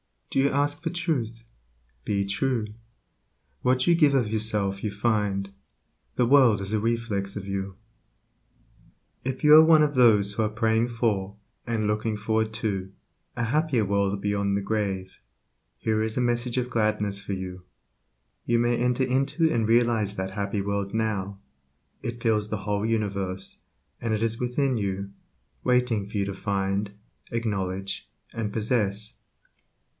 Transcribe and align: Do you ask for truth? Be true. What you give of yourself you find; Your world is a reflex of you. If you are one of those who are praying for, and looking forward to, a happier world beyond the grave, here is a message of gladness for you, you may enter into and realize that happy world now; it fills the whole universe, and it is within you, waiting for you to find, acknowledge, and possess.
Do 0.31 0.39
you 0.39 0.49
ask 0.49 0.81
for 0.81 0.89
truth? 0.89 1.43
Be 2.05 2.25
true. 2.25 2.67
What 3.63 3.85
you 3.85 3.93
give 3.93 4.15
of 4.15 4.29
yourself 4.31 4.81
you 4.81 4.89
find; 4.89 5.51
Your 6.17 6.25
world 6.25 6.59
is 6.61 6.71
a 6.73 6.79
reflex 6.79 7.35
of 7.35 7.45
you. 7.45 7.75
If 9.25 9.43
you 9.43 9.53
are 9.55 9.63
one 9.63 9.83
of 9.83 9.93
those 9.93 10.33
who 10.33 10.43
are 10.43 10.49
praying 10.49 10.87
for, 10.87 11.35
and 11.67 11.85
looking 11.85 12.15
forward 12.17 12.51
to, 12.55 12.91
a 13.35 13.43
happier 13.43 13.83
world 13.85 14.21
beyond 14.21 14.55
the 14.55 14.61
grave, 14.61 15.17
here 15.77 16.01
is 16.01 16.17
a 16.17 16.21
message 16.21 16.57
of 16.57 16.69
gladness 16.71 17.21
for 17.21 17.33
you, 17.33 17.63
you 18.45 18.57
may 18.57 18.77
enter 18.77 19.03
into 19.03 19.51
and 19.53 19.67
realize 19.67 20.15
that 20.15 20.31
happy 20.31 20.61
world 20.61 20.93
now; 20.95 21.39
it 22.01 22.23
fills 22.23 22.49
the 22.49 22.59
whole 22.65 22.85
universe, 22.85 23.59
and 23.99 24.13
it 24.15 24.23
is 24.23 24.39
within 24.39 24.77
you, 24.77 25.11
waiting 25.63 26.09
for 26.09 26.17
you 26.17 26.25
to 26.25 26.33
find, 26.33 26.91
acknowledge, 27.31 28.09
and 28.33 28.53
possess. 28.53 29.17